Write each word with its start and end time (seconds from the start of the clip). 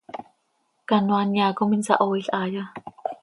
¿Canoaa 0.89 1.25
nyaa 1.33 1.55
com 1.57 1.71
insahooil 1.77 2.27
haaya? 2.33 2.63